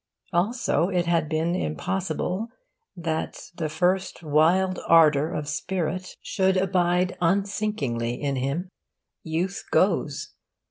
[0.33, 2.47] Also, it had been impossible
[2.97, 8.69] that the first wild ardour of spirit should abide unsinkingly in him.
[9.21, 10.33] Youth goes.